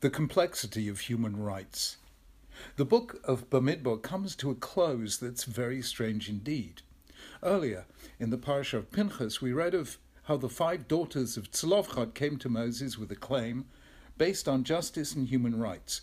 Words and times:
the 0.00 0.10
complexity 0.10 0.88
of 0.88 1.00
human 1.00 1.36
rights. 1.36 1.98
The 2.76 2.86
book 2.86 3.20
of 3.24 3.50
Bamidbar 3.50 4.00
comes 4.00 4.34
to 4.36 4.50
a 4.50 4.54
close 4.54 5.18
that's 5.18 5.44
very 5.44 5.82
strange 5.82 6.26
indeed. 6.26 6.80
Earlier, 7.42 7.84
in 8.18 8.30
the 8.30 8.38
Parsha 8.38 8.78
of 8.78 8.90
Pinchas, 8.90 9.42
we 9.42 9.52
read 9.52 9.74
of 9.74 9.98
how 10.22 10.38
the 10.38 10.48
five 10.48 10.88
daughters 10.88 11.36
of 11.36 11.50
Tzlofchad 11.50 12.14
came 12.14 12.38
to 12.38 12.48
Moses 12.48 12.96
with 12.96 13.12
a 13.12 13.16
claim 13.16 13.66
based 14.16 14.48
on 14.48 14.64
justice 14.64 15.14
and 15.14 15.28
human 15.28 15.58
rights. 15.60 16.00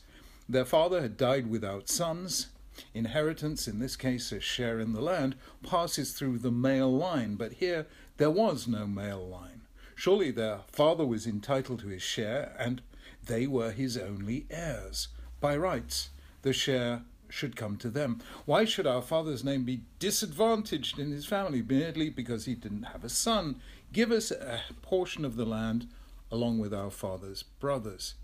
Their 0.47 0.65
father 0.65 1.01
had 1.01 1.17
died 1.17 1.49
without 1.49 1.89
sons. 1.89 2.47
Inheritance, 2.93 3.67
in 3.67 3.79
this 3.79 3.95
case 3.95 4.31
a 4.31 4.39
share 4.39 4.79
in 4.79 4.93
the 4.93 5.01
land, 5.01 5.35
passes 5.63 6.11
through 6.11 6.37
the 6.37 6.51
male 6.51 6.95
line, 6.95 7.33
but 7.33 7.53
here 7.53 7.87
there 8.17 8.29
was 8.29 8.67
no 8.67 8.85
male 8.85 9.27
line. 9.27 9.61
Surely 9.95 10.29
their 10.29 10.59
father 10.71 11.05
was 11.05 11.25
entitled 11.25 11.79
to 11.79 11.87
his 11.87 12.03
share, 12.03 12.55
and 12.59 12.83
they 13.27 13.47
were 13.47 13.71
his 13.71 13.97
only 13.97 14.45
heirs. 14.49 15.09
By 15.39 15.55
rights, 15.55 16.09
the 16.41 16.53
share 16.53 17.03
should 17.29 17.55
come 17.55 17.77
to 17.77 17.89
them. 17.89 18.19
Why 18.45 18.65
should 18.65 18.87
our 18.87 19.01
father's 19.01 19.43
name 19.43 19.63
be 19.63 19.81
disadvantaged 19.99 20.97
in 20.97 21.11
his 21.11 21.25
family 21.25 21.61
merely 21.61 22.09
because 22.09 22.45
he 22.45 22.55
didn't 22.55 22.83
have 22.83 23.03
a 23.03 23.09
son? 23.09 23.61
Give 23.93 24.11
us 24.11 24.31
a 24.31 24.61
portion 24.81 25.25
of 25.25 25.35
the 25.35 25.45
land 25.45 25.87
along 26.31 26.59
with 26.59 26.73
our 26.73 26.89
father's 26.89 27.43
brothers. 27.43 28.15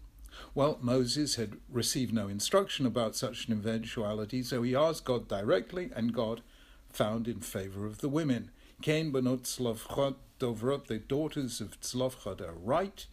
Well, 0.56 0.80
Moses 0.82 1.36
had 1.36 1.58
received 1.70 2.14
no 2.14 2.28
instruction 2.28 2.86
about 2.86 3.16
such 3.16 3.48
an 3.48 3.54
eventuality, 3.54 4.42
so 4.42 4.64
he 4.64 4.76
asked 4.76 5.06
God 5.06 5.28
directly, 5.28 5.92
and 5.96 6.14
God 6.14 6.42
found 6.90 7.28
in 7.28 7.40
favor 7.40 7.86
of 7.86 8.00
the 8.00 8.10
women. 8.10 8.52
Cain 8.82 9.12
benot 9.12 9.44
Tzlofchad 9.44 10.16
Dovrot, 10.40 10.88
the 10.88 10.98
daughters 10.98 11.62
of 11.62 11.80
Tzlofchad, 11.80 12.42
are 12.42 12.54
right. 12.54 13.06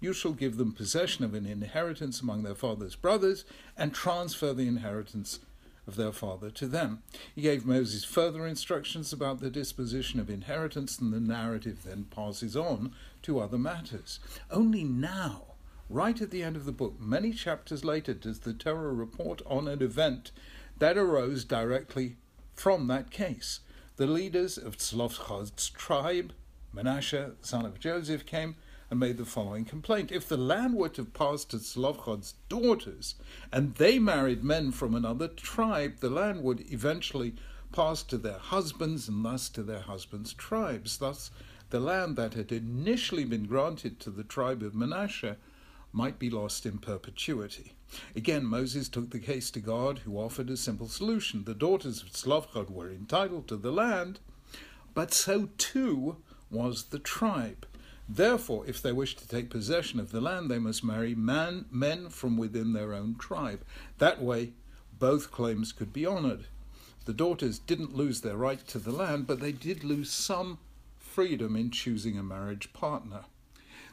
You 0.00 0.14
shall 0.14 0.32
give 0.32 0.56
them 0.56 0.72
possession 0.72 1.24
of 1.24 1.34
an 1.34 1.46
inheritance 1.46 2.20
among 2.20 2.42
their 2.42 2.54
father's 2.54 2.96
brothers, 2.96 3.44
and 3.76 3.92
transfer 3.92 4.54
the 4.54 4.66
inheritance 4.66 5.40
of 5.86 5.96
their 5.96 6.12
father 6.12 6.50
to 6.50 6.66
them. 6.66 7.02
He 7.34 7.42
gave 7.42 7.66
Moses 7.66 8.04
further 8.04 8.46
instructions 8.46 9.12
about 9.12 9.40
the 9.40 9.50
disposition 9.50 10.18
of 10.18 10.30
inheritance, 10.30 10.98
and 10.98 11.12
the 11.12 11.20
narrative 11.20 11.80
then 11.84 12.04
passes 12.04 12.56
on 12.56 12.92
to 13.22 13.40
other 13.40 13.58
matters. 13.58 14.20
Only 14.50 14.84
now, 14.84 15.42
right 15.88 16.20
at 16.20 16.30
the 16.30 16.42
end 16.42 16.56
of 16.56 16.64
the 16.64 16.72
book, 16.72 16.98
many 16.98 17.32
chapters 17.32 17.84
later, 17.84 18.14
does 18.14 18.40
the 18.40 18.54
Torah 18.54 18.94
report 18.94 19.42
on 19.46 19.68
an 19.68 19.82
event 19.82 20.30
that 20.78 20.96
arose 20.96 21.44
directly 21.44 22.16
from 22.54 22.86
that 22.86 23.10
case. 23.10 23.60
The 23.96 24.06
leaders 24.06 24.56
of 24.56 24.78
Tzlofchad's 24.78 25.68
tribe, 25.70 26.32
Manasseh, 26.72 27.32
son 27.42 27.66
of 27.66 27.80
Joseph, 27.80 28.24
came 28.24 28.56
and 28.90 28.98
made 28.98 29.16
the 29.16 29.24
following 29.24 29.64
complaint. 29.64 30.10
If 30.10 30.28
the 30.28 30.36
land 30.36 30.74
were 30.74 30.88
to 30.90 31.04
pass 31.04 31.44
to 31.46 31.58
Tzlofchad's 31.58 32.34
daughters, 32.48 33.14
and 33.52 33.76
they 33.76 34.00
married 34.00 34.42
men 34.42 34.72
from 34.72 34.94
another 34.94 35.28
tribe, 35.28 36.00
the 36.00 36.10
land 36.10 36.42
would 36.42 36.70
eventually 36.72 37.34
pass 37.72 38.02
to 38.02 38.18
their 38.18 38.38
husbands 38.38 39.08
and 39.08 39.24
thus 39.24 39.48
to 39.50 39.62
their 39.62 39.80
husbands' 39.80 40.32
tribes. 40.32 40.98
Thus, 40.98 41.30
the 41.70 41.78
land 41.78 42.16
that 42.16 42.34
had 42.34 42.50
initially 42.50 43.24
been 43.24 43.44
granted 43.44 44.00
to 44.00 44.10
the 44.10 44.24
tribe 44.24 44.62
of 44.62 44.74
Manasseh 44.74 45.36
might 45.92 46.18
be 46.18 46.30
lost 46.30 46.66
in 46.66 46.78
perpetuity. 46.78 47.74
Again, 48.16 48.44
Moses 48.44 48.88
took 48.88 49.10
the 49.10 49.20
case 49.20 49.52
to 49.52 49.60
God, 49.60 50.00
who 50.00 50.18
offered 50.18 50.50
a 50.50 50.56
simple 50.56 50.88
solution. 50.88 51.44
The 51.44 51.54
daughters 51.54 52.02
of 52.02 52.10
Tzlofchad 52.10 52.70
were 52.70 52.90
entitled 52.90 53.46
to 53.48 53.56
the 53.56 53.72
land, 53.72 54.18
but 54.94 55.14
so 55.14 55.48
too 55.58 56.16
was 56.50 56.86
the 56.86 56.98
tribe. 56.98 57.66
Therefore, 58.12 58.66
if 58.66 58.82
they 58.82 58.90
wish 58.90 59.14
to 59.16 59.28
take 59.28 59.50
possession 59.50 60.00
of 60.00 60.10
the 60.10 60.20
land, 60.20 60.50
they 60.50 60.58
must 60.58 60.82
marry 60.82 61.14
man, 61.14 61.66
men 61.70 62.08
from 62.08 62.36
within 62.36 62.72
their 62.72 62.92
own 62.92 63.14
tribe. 63.14 63.64
That 63.98 64.20
way, 64.20 64.50
both 64.98 65.30
claims 65.30 65.70
could 65.70 65.92
be 65.92 66.04
honored. 66.04 66.46
The 67.04 67.12
daughters 67.12 67.60
didn't 67.60 67.94
lose 67.94 68.20
their 68.20 68.36
right 68.36 68.66
to 68.66 68.80
the 68.80 68.90
land, 68.90 69.28
but 69.28 69.38
they 69.38 69.52
did 69.52 69.84
lose 69.84 70.10
some 70.10 70.58
freedom 70.98 71.54
in 71.54 71.70
choosing 71.70 72.18
a 72.18 72.22
marriage 72.24 72.72
partner. 72.72 73.26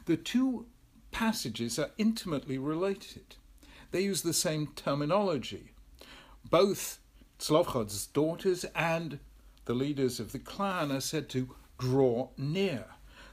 The 0.06 0.16
two 0.16 0.66
passages 1.12 1.78
are 1.78 1.92
intimately 1.96 2.58
related. 2.58 3.36
They 3.92 4.00
use 4.00 4.22
the 4.22 4.32
same 4.32 4.66
terminology. 4.74 5.70
Both 6.50 6.98
Tzlofchad's 7.38 8.06
daughters 8.06 8.64
and 8.74 9.20
the 9.66 9.74
leaders 9.74 10.18
of 10.18 10.32
the 10.32 10.40
clan 10.40 10.90
are 10.90 11.00
said 11.00 11.28
to 11.30 11.54
draw 11.78 12.30
near. 12.36 12.86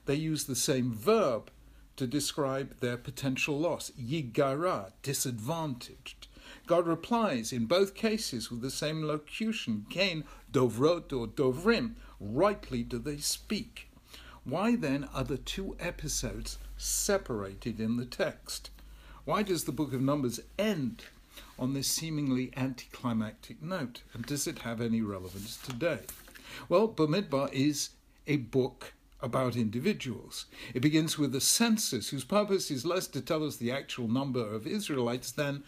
They 0.06 0.16
use 0.16 0.46
the 0.46 0.56
same 0.56 0.94
verb 0.94 1.50
to 1.98 2.08
describe 2.08 2.80
their 2.80 2.98
potential 2.98 3.58
loss, 3.58 3.92
yigara, 4.00 4.92
disadvantaged. 5.02 6.28
God 6.68 6.88
replies 6.88 7.54
in 7.54 7.66
both 7.66 7.96
cases 7.96 8.52
with 8.52 8.62
the 8.62 8.72
same 8.72 9.04
locution, 9.04 9.86
kain, 9.90 10.24
dovrot 10.52 11.14
or 11.14 11.28
dovrim, 11.28 11.96
rightly 12.20 12.84
do 12.84 13.00
they 13.00 13.18
speak. 13.18 13.90
Why 14.44 14.76
then 14.76 15.10
are 15.14 15.24
the 15.24 15.38
two 15.38 15.76
episodes 15.80 16.58
separated 16.78 17.80
in 17.80 17.98
the 17.98 18.06
text? 18.06 18.70
Why 19.26 19.42
does 19.42 19.64
the 19.64 19.72
book 19.72 19.94
of 19.94 20.02
Numbers 20.02 20.40
end 20.60 21.04
on 21.58 21.74
this 21.74 21.88
seemingly 21.88 22.52
anticlimactic 22.56 23.62
note? 23.62 24.04
And 24.14 24.26
does 24.26 24.46
it 24.46 24.60
have 24.60 24.82
any 24.82 25.02
relevance 25.02 25.58
today? 25.58 26.02
Well, 26.70 26.88
Bamidbar 26.88 27.52
is 27.52 27.90
a 28.28 28.38
book 28.38 28.94
about 29.26 29.56
individuals. 29.56 30.46
It 30.76 30.82
begins 30.82 31.18
with 31.18 31.36
a 31.36 31.42
census 31.42 32.10
whose 32.10 32.24
purpose 32.24 32.70
is 32.70 32.86
less 32.86 33.08
to 33.08 33.22
tell 33.22 33.44
us 33.44 33.58
the 33.58 33.72
actual 33.72 34.08
number 34.08 34.40
of 34.40 34.68
Israelites 34.68 35.32
than 35.32 35.64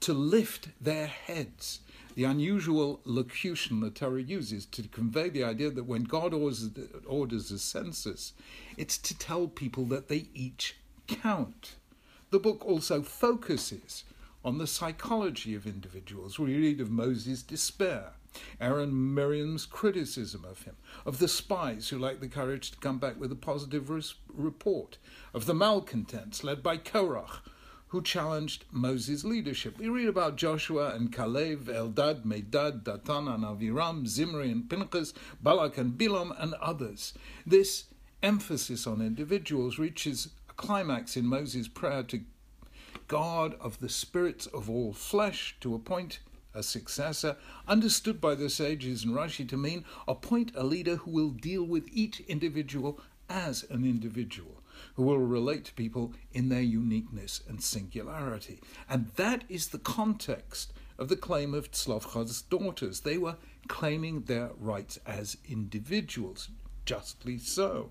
to 0.00 0.14
lift 0.14 0.68
their 0.80 1.08
heads. 1.08 1.80
The 2.14 2.22
unusual 2.22 3.00
locution 3.04 3.80
the 3.80 3.90
Torah 3.90 4.22
uses 4.22 4.64
to 4.66 4.84
convey 4.84 5.28
the 5.28 5.42
idea 5.42 5.70
that 5.70 5.84
when 5.84 6.04
God 6.04 6.32
orders, 6.32 6.70
orders 7.04 7.50
a 7.50 7.58
census, 7.58 8.32
it's 8.76 8.96
to 8.98 9.18
tell 9.18 9.48
people 9.48 9.84
that 9.86 10.06
they 10.06 10.28
each 10.32 10.76
count. 11.08 11.74
The 12.30 12.38
book 12.38 12.64
also 12.64 13.02
focuses 13.02 14.04
on 14.44 14.58
the 14.58 14.66
psychology 14.68 15.56
of 15.56 15.66
individuals. 15.66 16.38
We 16.38 16.56
read 16.56 16.80
of 16.80 16.92
Moses' 16.92 17.42
despair, 17.42 18.12
Aaron 18.60 19.14
Miriam's 19.14 19.66
criticism 19.66 20.44
of 20.44 20.62
him, 20.62 20.76
of 21.04 21.18
the 21.18 21.28
spies 21.28 21.88
who 21.88 21.98
lacked 21.98 22.20
the 22.20 22.28
courage 22.28 22.70
to 22.70 22.78
come 22.78 22.98
back 22.98 23.18
with 23.18 23.32
a 23.32 23.36
positive 23.36 23.90
res- 23.90 24.14
report, 24.32 24.98
of 25.34 25.46
the 25.46 25.54
malcontents 25.54 26.44
led 26.44 26.62
by 26.62 26.76
Korach, 26.76 27.40
who 27.88 28.02
challenged 28.02 28.64
Moses' 28.70 29.24
leadership. 29.24 29.78
We 29.78 29.88
read 29.88 30.08
about 30.08 30.36
Joshua 30.36 30.94
and 30.94 31.12
Caleb, 31.12 31.66
Eldad, 31.68 32.24
Medad, 32.24 32.82
Datan 32.82 33.34
and 33.34 33.44
Aviram, 33.44 34.06
Zimri 34.06 34.50
and 34.50 34.68
Pinchas, 34.68 35.14
Balak 35.42 35.78
and 35.78 35.96
Bilam, 35.96 36.34
and 36.38 36.54
others. 36.54 37.14
This 37.46 37.84
emphasis 38.22 38.86
on 38.86 39.00
individuals 39.00 39.78
reaches 39.78 40.28
a 40.50 40.52
climax 40.52 41.16
in 41.16 41.26
Moses' 41.26 41.68
prayer 41.68 42.02
to 42.04 42.20
God 43.06 43.54
of 43.58 43.80
the 43.80 43.88
spirits 43.88 44.46
of 44.46 44.68
all 44.68 44.92
flesh 44.92 45.56
to 45.60 45.74
appoint 45.74 46.18
a 46.58 46.62
successor, 46.62 47.36
understood 47.66 48.20
by 48.20 48.34
the 48.34 48.50
sages 48.50 49.04
and 49.04 49.14
Rashi 49.14 49.48
to 49.48 49.56
mean 49.56 49.84
appoint 50.06 50.52
a 50.54 50.64
leader 50.64 50.96
who 50.96 51.10
will 51.12 51.30
deal 51.30 51.62
with 51.62 51.88
each 51.92 52.20
individual 52.20 53.00
as 53.30 53.64
an 53.70 53.84
individual, 53.84 54.62
who 54.94 55.04
will 55.04 55.18
relate 55.18 55.64
to 55.66 55.74
people 55.74 56.12
in 56.32 56.48
their 56.48 56.62
uniqueness 56.62 57.42
and 57.48 57.62
singularity. 57.62 58.60
And 58.88 59.08
that 59.16 59.44
is 59.48 59.68
the 59.68 59.78
context 59.78 60.72
of 60.98 61.08
the 61.08 61.16
claim 61.16 61.54
of 61.54 61.70
Tzlofchad's 61.70 62.42
daughters. 62.42 63.00
They 63.00 63.18
were 63.18 63.36
claiming 63.68 64.22
their 64.22 64.50
rights 64.58 64.98
as 65.06 65.36
individuals, 65.48 66.48
justly 66.84 67.38
so. 67.38 67.90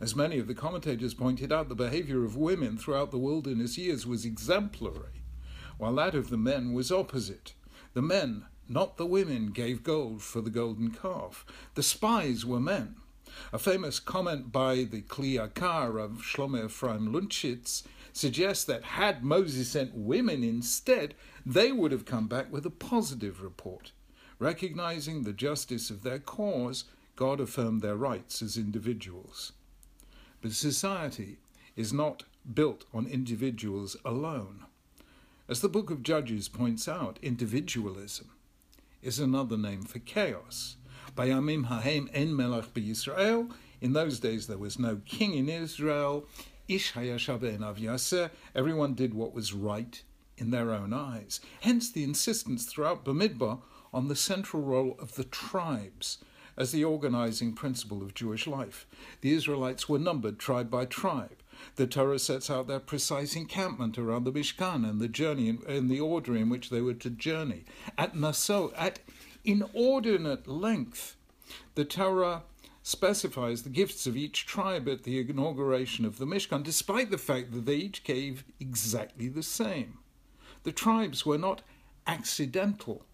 As 0.00 0.16
many 0.16 0.38
of 0.38 0.46
the 0.46 0.54
commentators 0.54 1.12
pointed 1.12 1.52
out, 1.52 1.68
the 1.68 1.74
behavior 1.74 2.24
of 2.24 2.36
women 2.36 2.78
throughout 2.78 3.10
the 3.10 3.18
wilderness 3.18 3.76
years 3.76 4.06
was 4.06 4.24
exemplary, 4.24 5.22
while 5.76 5.94
that 5.96 6.14
of 6.14 6.30
the 6.30 6.38
men 6.38 6.72
was 6.72 6.90
opposite. 6.90 7.52
The 7.92 8.02
men, 8.02 8.44
not 8.68 8.96
the 8.96 9.06
women, 9.06 9.50
gave 9.50 9.82
gold 9.82 10.22
for 10.22 10.40
the 10.40 10.50
golden 10.50 10.90
calf. 10.90 11.44
The 11.74 11.82
spies 11.82 12.46
were 12.46 12.60
men. 12.60 12.96
A 13.52 13.58
famous 13.58 13.98
comment 13.98 14.52
by 14.52 14.84
the 14.84 15.02
Kli 15.02 15.34
Yakar 15.34 16.02
of 16.02 16.22
Shlomo 16.22 16.66
Ephraim 16.66 17.12
Luntschitz 17.12 17.82
suggests 18.12 18.64
that 18.64 18.84
had 18.84 19.24
Moses 19.24 19.70
sent 19.70 19.94
women 19.94 20.42
instead, 20.42 21.14
they 21.44 21.72
would 21.72 21.92
have 21.92 22.04
come 22.04 22.28
back 22.28 22.50
with 22.52 22.66
a 22.66 22.70
positive 22.70 23.42
report. 23.42 23.92
Recognizing 24.38 25.22
the 25.22 25.32
justice 25.32 25.90
of 25.90 26.02
their 26.02 26.18
cause, 26.18 26.84
God 27.16 27.40
affirmed 27.40 27.82
their 27.82 27.96
rights 27.96 28.42
as 28.42 28.56
individuals. 28.56 29.52
But 30.40 30.52
society 30.52 31.38
is 31.76 31.92
not 31.92 32.24
built 32.54 32.84
on 32.94 33.06
individuals 33.06 33.96
alone. 34.04 34.64
As 35.50 35.62
the 35.62 35.68
book 35.68 35.90
of 35.90 36.04
Judges 36.04 36.48
points 36.48 36.86
out, 36.86 37.18
individualism 37.22 38.30
is 39.02 39.18
another 39.18 39.58
name 39.58 39.82
for 39.82 39.98
chaos. 39.98 40.76
Bayamim 41.16 41.64
hahem 41.64 42.08
en 42.14 42.36
melech 42.36 42.72
b'Yisrael. 42.72 43.50
In 43.80 43.92
those 43.92 44.20
days 44.20 44.46
there 44.46 44.58
was 44.58 44.78
no 44.78 45.00
king 45.04 45.34
in 45.34 45.48
Israel. 45.48 46.24
Ish 46.68 46.92
Hayashav 46.92 47.42
en 47.42 48.28
everyone 48.54 48.94
did 48.94 49.12
what 49.12 49.34
was 49.34 49.52
right 49.52 50.00
in 50.38 50.52
their 50.52 50.70
own 50.70 50.92
eyes. 50.92 51.40
Hence 51.62 51.90
the 51.90 52.04
insistence 52.04 52.64
throughout 52.66 53.04
Bamidbar 53.04 53.60
on 53.92 54.06
the 54.06 54.14
central 54.14 54.62
role 54.62 54.94
of 55.00 55.16
the 55.16 55.24
tribes 55.24 56.18
as 56.56 56.70
the 56.70 56.84
organizing 56.84 57.54
principle 57.54 58.02
of 58.02 58.14
Jewish 58.14 58.46
life. 58.46 58.86
The 59.20 59.32
Israelites 59.32 59.88
were 59.88 59.98
numbered 59.98 60.38
tribe 60.38 60.70
by 60.70 60.84
tribe. 60.84 61.42
The 61.76 61.86
Torah 61.86 62.18
sets 62.18 62.50
out 62.50 62.66
their 62.66 62.80
precise 62.80 63.36
encampment 63.36 63.98
around 63.98 64.24
the 64.24 64.32
Mishkan 64.32 64.88
and 64.88 65.00
the 65.00 65.08
journey 65.08 65.58
in 65.66 65.88
the 65.88 66.00
order 66.00 66.36
in 66.36 66.48
which 66.48 66.70
they 66.70 66.80
were 66.80 66.94
to 66.94 67.10
journey. 67.10 67.64
At 67.96 68.16
Naso, 68.16 68.72
at 68.76 69.00
inordinate 69.44 70.46
length, 70.46 71.16
the 71.74 71.84
Torah 71.84 72.42
specifies 72.82 73.62
the 73.62 73.70
gifts 73.70 74.06
of 74.06 74.16
each 74.16 74.46
tribe 74.46 74.88
at 74.88 75.02
the 75.02 75.20
inauguration 75.20 76.04
of 76.04 76.18
the 76.18 76.26
Mishkan, 76.26 76.62
despite 76.62 77.10
the 77.10 77.18
fact 77.18 77.52
that 77.52 77.66
they 77.66 77.76
each 77.76 78.04
gave 78.04 78.44
exactly 78.58 79.28
the 79.28 79.42
same. 79.42 79.98
The 80.62 80.72
tribes 80.72 81.24
were 81.24 81.38
not 81.38 81.62
accidental 82.06 83.04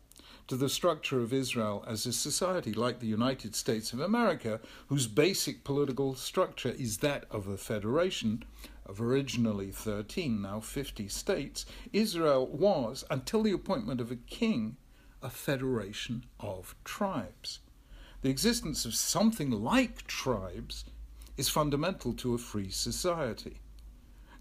to 0.49 0.57
the 0.57 0.69
structure 0.69 1.21
of 1.21 1.33
Israel 1.33 1.85
as 1.87 2.07
a 2.07 2.13
society, 2.13 2.73
like 2.73 3.01
the 3.01 3.07
United 3.07 3.55
States 3.55 3.93
of 3.93 4.01
America, 4.01 4.61
whose 4.87 5.07
basic 5.07 5.65
political 5.65 6.15
structure 6.15 6.71
is 6.71 6.99
that 6.99 7.25
of 7.31 7.49
a 7.49 7.57
federation 7.57 8.45
of 8.85 9.01
originally 9.01 9.73
13, 9.73 10.41
now 10.41 10.61
50 10.61 11.09
states, 11.09 11.67
Israel 11.93 12.47
was, 12.47 13.05
until 13.11 13.43
the 13.43 13.53
appointment 13.53 14.01
of 14.01 14.13
a 14.13 14.17
king, 14.17 14.77
a 15.21 15.31
federation 15.31 16.25
of 16.39 16.77
tribes. 16.85 17.59
The 18.23 18.31
existence 18.31 18.85
of 18.85 18.95
something 18.95 19.51
like 19.51 20.07
tribes 20.07 20.85
is 21.37 21.49
fundamental 21.49 22.13
to 22.15 22.35
a 22.35 22.39
free 22.39 22.71
society. 22.71 23.61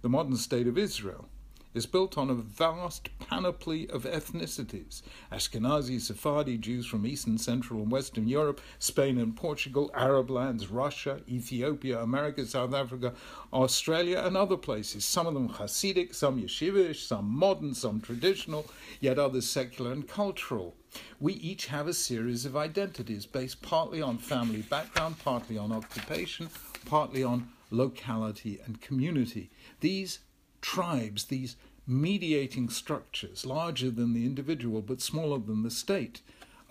The 0.01 0.09
modern 0.09 0.37
state 0.37 0.67
of 0.67 0.77
Israel 0.77 1.29
is 1.75 1.85
built 1.85 2.17
on 2.17 2.29
a 2.29 2.33
vast 2.33 3.09
panoply 3.19 3.87
of 3.89 4.03
ethnicities 4.05 5.01
Ashkenazi, 5.31 5.99
Sephardi, 5.99 6.57
Jews 6.57 6.85
from 6.85 7.05
Eastern, 7.05 7.37
Central, 7.37 7.81
and 7.81 7.91
Western 7.91 8.27
Europe, 8.27 8.61
Spain 8.79 9.17
and 9.17 9.35
Portugal, 9.35 9.91
Arab 9.93 10.29
lands, 10.29 10.67
Russia, 10.67 11.19
Ethiopia, 11.27 11.99
America, 11.99 12.45
South 12.45 12.73
Africa, 12.73 13.13
Australia, 13.51 14.23
and 14.25 14.37
other 14.37 14.57
places. 14.57 15.03
Some 15.03 15.27
of 15.27 15.33
them 15.33 15.49
Hasidic, 15.49 16.15
some 16.15 16.41
yeshivish, 16.41 17.05
some 17.05 17.29
modern, 17.29 17.73
some 17.73 17.99
traditional, 17.99 18.65
yet 19.01 19.19
others 19.19 19.47
secular 19.47 19.91
and 19.91 20.07
cultural. 20.07 20.75
We 21.19 21.33
each 21.33 21.67
have 21.67 21.87
a 21.87 21.93
series 21.93 22.45
of 22.45 22.55
identities 22.55 23.25
based 23.25 23.61
partly 23.61 24.01
on 24.01 24.17
family 24.17 24.61
background, 24.61 25.19
partly 25.19 25.57
on 25.57 25.73
occupation, 25.73 26.49
partly 26.85 27.21
on 27.21 27.49
locality 27.69 28.61
and 28.65 28.79
community. 28.79 29.49
These 29.81 30.19
tribes, 30.65 31.25
these 31.25 31.55
mediating 31.85 32.67
structures, 32.69 33.45
larger 33.45 33.91
than 33.91 34.13
the 34.13 34.25
individual 34.25 34.81
but 34.81 34.99
smaller 34.99 35.37
than 35.37 35.61
the 35.61 35.69
state, 35.69 36.21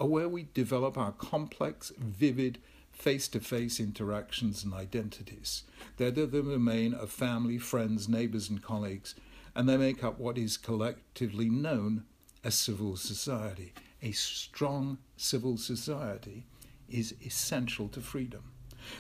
are 0.01 0.09
where 0.09 0.29
we 0.29 0.49
develop 0.53 0.99
our 0.99 1.13
complex, 1.13 1.93
vivid, 1.97 2.59
face 2.91 3.29
to 3.29 3.39
face 3.39 3.79
interactions 3.79 4.65
and 4.65 4.75
identities. 4.75 5.63
They're 5.97 6.11
the 6.11 6.27
domain 6.27 6.93
of 6.93 7.09
family, 7.11 7.57
friends, 7.57 8.09
neighbors, 8.09 8.51
and 8.51 8.61
colleagues, 8.61 9.15
and 9.55 9.69
they 9.69 9.77
make 9.77 10.03
up 10.03 10.19
what 10.19 10.39
is 10.39 10.57
collectively 10.57 11.49
known 11.49 12.03
as 12.43 12.57
civil 12.57 12.97
society. 12.97 13.75
A 14.03 14.11
strong 14.11 14.99
civil 15.17 15.57
society 15.57 16.47
is 16.91 17.15
essential 17.25 17.87
to 17.91 18.01
freedom. 18.01 18.43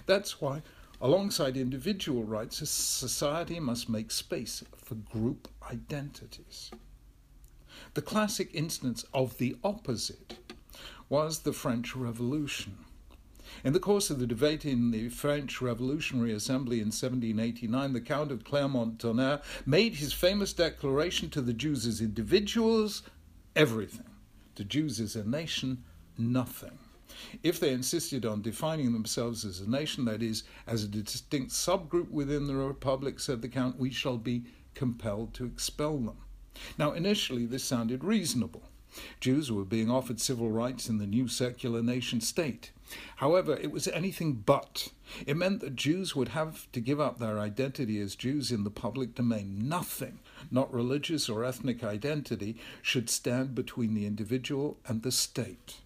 That's 0.06 0.40
why 0.40 0.62
Alongside 1.04 1.58
individual 1.58 2.24
rights, 2.24 2.62
a 2.62 2.66
society 2.66 3.60
must 3.60 3.90
make 3.90 4.10
space 4.10 4.64
for 4.74 4.94
group 4.94 5.48
identities. 5.70 6.70
The 7.92 8.00
classic 8.00 8.48
instance 8.54 9.04
of 9.12 9.36
the 9.36 9.54
opposite 9.62 10.38
was 11.10 11.40
the 11.40 11.52
French 11.52 11.94
Revolution. 11.94 12.78
In 13.62 13.74
the 13.74 13.80
course 13.80 14.08
of 14.08 14.18
the 14.18 14.26
debate 14.26 14.64
in 14.64 14.92
the 14.92 15.10
French 15.10 15.60
Revolutionary 15.60 16.32
Assembly 16.32 16.76
in 16.76 16.86
1789, 16.86 17.92
the 17.92 18.00
Count 18.00 18.32
of 18.32 18.42
Clermont-Tonnerre 18.42 19.42
made 19.66 19.96
his 19.96 20.14
famous 20.14 20.54
declaration 20.54 21.28
to 21.28 21.42
the 21.42 21.52
Jews 21.52 21.84
as 21.84 22.00
individuals 22.00 23.02
everything, 23.54 24.08
to 24.54 24.64
Jews 24.64 25.00
as 25.00 25.16
a 25.16 25.28
nation 25.28 25.84
nothing. 26.16 26.78
If 27.42 27.60
they 27.60 27.72
insisted 27.72 28.24
on 28.24 28.42
defining 28.42 28.92
themselves 28.92 29.44
as 29.44 29.60
a 29.60 29.70
nation, 29.70 30.04
that 30.06 30.22
is, 30.22 30.44
as 30.66 30.84
a 30.84 30.88
distinct 30.88 31.50
subgroup 31.50 32.10
within 32.10 32.46
the 32.46 32.56
Republic, 32.56 33.20
said 33.20 33.42
the 33.42 33.48
Count, 33.48 33.78
we 33.78 33.90
shall 33.90 34.18
be 34.18 34.44
compelled 34.74 35.34
to 35.34 35.44
expel 35.44 35.98
them. 35.98 36.18
Now, 36.78 36.92
initially, 36.92 37.46
this 37.46 37.64
sounded 37.64 38.04
reasonable. 38.04 38.62
Jews 39.20 39.50
were 39.50 39.64
being 39.64 39.90
offered 39.90 40.20
civil 40.20 40.50
rights 40.50 40.88
in 40.88 40.98
the 40.98 41.06
new 41.06 41.26
secular 41.26 41.82
nation 41.82 42.20
state. 42.20 42.70
However, 43.16 43.56
it 43.56 43.72
was 43.72 43.88
anything 43.88 44.34
but. 44.34 44.92
It 45.26 45.36
meant 45.36 45.60
that 45.60 45.74
Jews 45.74 46.14
would 46.14 46.28
have 46.28 46.70
to 46.72 46.80
give 46.80 47.00
up 47.00 47.18
their 47.18 47.40
identity 47.40 48.00
as 48.00 48.14
Jews 48.14 48.52
in 48.52 48.62
the 48.62 48.70
public 48.70 49.14
domain. 49.16 49.68
Nothing, 49.68 50.20
not 50.50 50.72
religious 50.72 51.28
or 51.28 51.44
ethnic 51.44 51.82
identity, 51.82 52.56
should 52.82 53.10
stand 53.10 53.54
between 53.54 53.94
the 53.94 54.06
individual 54.06 54.78
and 54.86 55.02
the 55.02 55.10
state. 55.12 55.78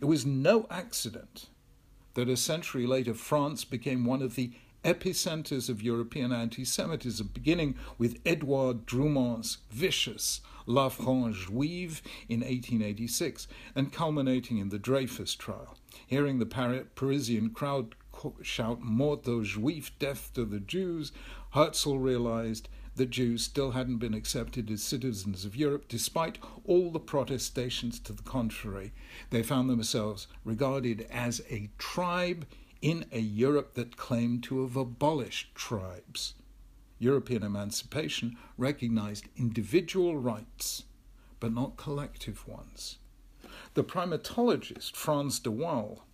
It 0.00 0.06
was 0.06 0.26
no 0.26 0.66
accident 0.70 1.46
that 2.14 2.28
a 2.28 2.36
century 2.36 2.86
later 2.86 3.14
France 3.14 3.64
became 3.64 4.04
one 4.04 4.22
of 4.22 4.34
the 4.34 4.52
epicenters 4.84 5.68
of 5.68 5.82
European 5.82 6.32
anti 6.32 6.64
Semitism, 6.64 7.30
beginning 7.34 7.74
with 7.98 8.20
Edouard 8.24 8.86
Drumont's 8.86 9.58
vicious 9.70 10.40
La 10.66 10.88
France 10.88 11.36
Juive 11.46 12.02
in 12.28 12.40
1886 12.40 13.48
and 13.74 13.92
culminating 13.92 14.58
in 14.58 14.68
the 14.68 14.78
Dreyfus 14.78 15.34
trial. 15.34 15.76
Hearing 16.06 16.38
the 16.38 16.84
Parisian 16.94 17.50
crowd 17.50 17.94
shout 18.42 18.80
Mort 18.80 19.26
aux 19.28 19.42
Juifs, 19.42 19.90
death 19.98 20.30
to 20.34 20.44
the 20.44 20.60
Jews, 20.60 21.12
Herzl 21.50 21.98
realized 21.98 22.68
the 22.98 23.06
Jews 23.06 23.44
still 23.44 23.70
hadn't 23.70 23.98
been 23.98 24.12
accepted 24.12 24.70
as 24.70 24.82
citizens 24.82 25.44
of 25.44 25.54
Europe, 25.54 25.86
despite 25.88 26.38
all 26.64 26.90
the 26.90 26.98
protestations 26.98 27.98
to 28.00 28.12
the 28.12 28.24
contrary. 28.24 28.92
They 29.30 29.42
found 29.42 29.70
themselves 29.70 30.26
regarded 30.44 31.06
as 31.10 31.40
a 31.48 31.70
tribe 31.78 32.46
in 32.82 33.06
a 33.12 33.20
Europe 33.20 33.74
that 33.74 33.96
claimed 33.96 34.42
to 34.44 34.62
have 34.62 34.76
abolished 34.76 35.54
tribes. 35.54 36.34
European 36.98 37.44
emancipation 37.44 38.36
recognized 38.56 39.28
individual 39.36 40.18
rights, 40.18 40.82
but 41.38 41.54
not 41.54 41.76
collective 41.76 42.46
ones. 42.48 42.98
The 43.74 43.84
primatologist 43.84 44.96
Frans 44.96 45.38
de 45.38 45.52
Waal 45.52 46.04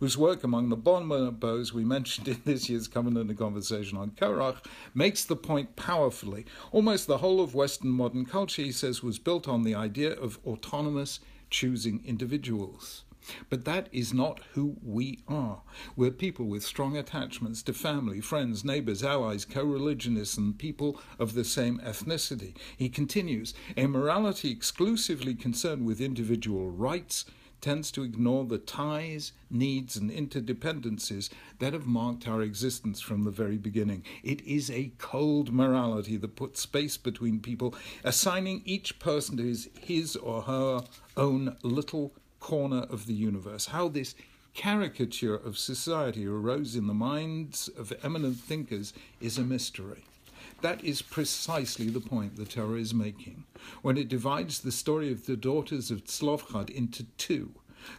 whose 0.00 0.18
work 0.18 0.44
among 0.44 0.68
the 0.68 0.76
bonobos 0.76 1.72
we 1.72 1.84
mentioned 1.84 2.28
in 2.28 2.40
this 2.44 2.68
year's 2.68 2.88
Covenant 2.88 3.30
and 3.30 3.38
Conversation 3.38 3.98
on 3.98 4.10
Korach 4.10 4.64
makes 4.94 5.24
the 5.24 5.36
point 5.36 5.76
powerfully. 5.76 6.46
Almost 6.72 7.06
the 7.06 7.18
whole 7.18 7.40
of 7.40 7.54
Western 7.54 7.90
modern 7.90 8.24
culture, 8.24 8.62
he 8.62 8.72
says, 8.72 9.02
was 9.02 9.18
built 9.18 9.48
on 9.48 9.62
the 9.62 9.74
idea 9.74 10.12
of 10.12 10.38
autonomous 10.46 11.20
choosing 11.50 12.02
individuals. 12.04 13.04
But 13.48 13.64
that 13.64 13.88
is 13.90 14.12
not 14.12 14.40
who 14.52 14.76
we 14.82 15.20
are. 15.26 15.62
We're 15.96 16.10
people 16.10 16.44
with 16.44 16.62
strong 16.62 16.96
attachments 16.96 17.62
to 17.62 17.72
family, 17.72 18.20
friends, 18.20 18.64
neighbors, 18.64 19.02
allies, 19.02 19.46
co 19.46 19.64
religionists, 19.64 20.36
and 20.36 20.58
people 20.58 21.00
of 21.18 21.32
the 21.32 21.44
same 21.44 21.78
ethnicity. 21.78 22.54
He 22.76 22.88
continues 22.90 23.54
A 23.76 23.86
morality 23.86 24.50
exclusively 24.50 25.34
concerned 25.34 25.86
with 25.86 26.02
individual 26.02 26.70
rights 26.70 27.24
tends 27.64 27.90
to 27.90 28.02
ignore 28.02 28.44
the 28.44 28.58
ties, 28.58 29.32
needs, 29.50 29.96
and 29.96 30.10
interdependencies 30.10 31.30
that 31.60 31.72
have 31.72 31.86
marked 31.86 32.28
our 32.28 32.42
existence 32.42 33.00
from 33.00 33.24
the 33.24 33.30
very 33.30 33.56
beginning. 33.56 34.04
It 34.22 34.42
is 34.42 34.70
a 34.70 34.92
cold 34.98 35.50
morality 35.50 36.18
that 36.18 36.36
puts 36.36 36.60
space 36.60 36.98
between 36.98 37.40
people, 37.40 37.74
assigning 38.04 38.60
each 38.66 38.98
person 38.98 39.38
to 39.38 39.44
his, 39.44 39.70
his 39.80 40.14
or 40.14 40.42
her 40.42 40.82
own 41.16 41.56
little 41.62 42.12
corner 42.38 42.82
of 42.90 43.06
the 43.06 43.14
universe. 43.14 43.64
How 43.64 43.88
this 43.88 44.14
caricature 44.52 45.34
of 45.34 45.56
society 45.56 46.26
arose 46.26 46.76
in 46.76 46.86
the 46.86 46.92
minds 46.92 47.68
of 47.68 47.94
eminent 48.02 48.36
thinkers 48.36 48.92
is 49.22 49.38
a 49.38 49.42
mystery. 49.42 50.04
That 50.64 50.82
is 50.82 51.02
precisely 51.02 51.90
the 51.90 52.00
point 52.00 52.36
the 52.36 52.46
Torah 52.46 52.80
is 52.80 52.94
making 52.94 53.44
when 53.82 53.98
it 53.98 54.08
divides 54.08 54.60
the 54.60 54.72
story 54.72 55.12
of 55.12 55.26
the 55.26 55.36
daughters 55.36 55.90
of 55.90 56.06
Tzlofchad 56.06 56.70
into 56.70 57.04
two. 57.18 57.52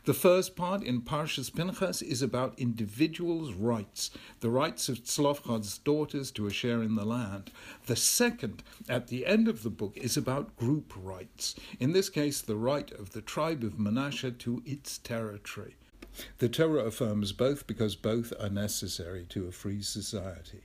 The 0.06 0.16
first 0.16 0.56
part 0.56 0.82
in 0.82 1.04
Parshas 1.04 1.54
Pinchas 1.54 2.02
is 2.02 2.24
about 2.24 2.58
individuals' 2.58 3.54
rights, 3.54 4.10
the 4.40 4.50
rights 4.50 4.90
of 4.90 5.04
Tzlofchad's 5.04 5.78
daughters 5.78 6.32
to 6.32 6.48
a 6.48 6.52
share 6.52 6.82
in 6.82 6.96
the 6.96 7.06
land. 7.06 7.52
The 7.86 7.96
second, 7.96 8.64
at 8.90 9.10
the 9.10 9.28
end 9.28 9.48
of 9.48 9.62
the 9.62 9.70
book, 9.70 9.96
is 9.96 10.18
about 10.18 10.58
group 10.58 10.92
rights, 10.96 11.54
in 11.80 11.94
this 11.94 12.10
case, 12.10 12.42
the 12.42 12.56
right 12.56 12.92
of 12.94 13.12
the 13.12 13.22
tribe 13.22 13.64
of 13.64 13.78
Manasseh 13.78 14.32
to 14.32 14.64
its 14.66 14.98
territory. 14.98 15.76
The 16.40 16.50
Torah 16.50 16.86
affirms 16.86 17.32
both 17.32 17.68
because 17.68 17.96
both 17.96 18.34
are 18.40 18.50
necessary 18.50 19.28
to 19.30 19.46
a 19.46 19.52
free 19.52 19.84
society. 19.84 20.64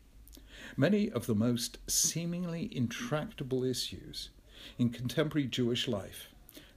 Many 0.76 1.10
of 1.10 1.26
the 1.26 1.34
most 1.34 1.78
seemingly 1.86 2.68
intractable 2.70 3.64
issues 3.64 4.30
in 4.78 4.90
contemporary 4.90 5.46
Jewish 5.46 5.88
life 5.88 6.28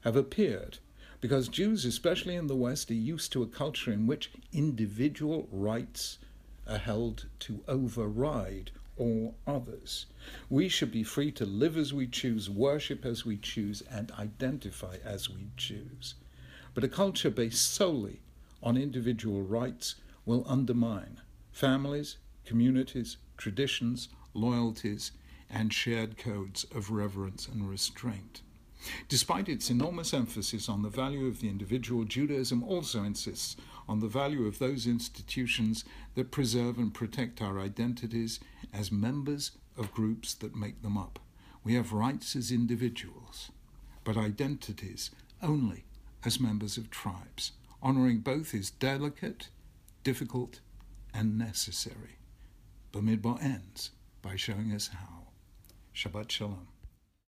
have 0.02 0.16
appeared 0.16 0.80
because 1.22 1.48
Jews, 1.48 1.86
especially 1.86 2.36
in 2.36 2.48
the 2.48 2.56
West, 2.56 2.92
are 2.92 2.96
used 2.96 3.32
to 3.32 3.44
a 3.44 3.48
culture 3.48 3.92
in 3.92 4.08
which 4.08 4.32
individual 4.52 5.48
rights 5.52 6.18
are 6.68 6.78
held 6.78 7.28
to 7.40 7.64
override 7.68 8.72
all 8.98 9.36
others. 9.48 10.06
We 10.50 10.70
should 10.70 10.92
be 10.92 11.04
free 11.04 11.32
to 11.34 11.46
live 11.46 11.78
as 11.78 11.94
we 11.94 12.08
choose, 12.08 12.50
worship 12.50 13.06
as 13.06 13.26
we 13.26 13.38
choose, 13.38 13.82
and 13.90 14.12
identify 14.12 14.98
as 15.04 15.30
we 15.30 15.50
choose. 15.56 16.16
But 16.74 16.84
a 16.84 16.90
culture 16.90 17.30
based 17.30 17.72
solely 17.72 18.22
on 18.62 18.78
individual 18.78 19.42
rights 19.42 19.96
will 20.26 20.46
undermine 20.48 21.22
families, 21.52 22.18
communities, 22.46 23.18
traditions, 23.38 24.10
loyalties, 24.34 25.12
and 25.50 25.74
shared 25.74 26.18
codes 26.18 26.66
of 26.76 26.92
reverence 26.92 27.48
and 27.48 27.70
restraint. 27.70 28.42
Despite 29.08 29.48
its 29.48 29.70
enormous 29.70 30.14
emphasis 30.14 30.68
on 30.68 30.82
the 30.82 30.90
value 30.90 31.28
of 31.28 31.40
the 31.40 31.48
individual, 31.48 32.04
Judaism 32.04 32.64
also 32.64 33.04
insists 33.04 33.56
on 33.88 34.00
the 34.00 34.08
value 34.08 34.46
of 34.46 34.60
those 34.60 34.88
institutions 34.88 35.86
that 36.16 36.32
preserve 36.32 36.78
and 36.78 36.94
protect 36.94 37.42
our 37.42 37.60
identities 37.60 38.40
as 38.74 38.92
members 38.92 39.52
of 39.78 39.94
groups 39.94 40.34
that 40.36 40.56
make 40.56 40.82
them 40.82 40.98
up. 40.98 41.20
We 41.64 41.76
have 41.76 41.94
rights 41.94 42.36
as 42.36 42.52
individuals, 42.52 43.52
but 44.04 44.18
identities 44.18 45.12
only 45.42 45.86
as 46.26 46.40
members 46.40 46.78
of 46.78 46.90
tribes. 46.90 47.54
Honoring 47.82 48.20
both 48.20 48.54
is 48.54 48.72
delicate, 48.72 49.50
difficult, 50.04 50.60
and 51.14 51.38
necessary. 51.38 52.18
Bamidbar 52.94 53.42
ends 53.44 53.90
by 54.22 54.36
showing 54.36 54.72
us 54.72 54.90
how. 54.90 55.30
Shabbat 55.96 56.30
Shalom. 56.30 56.73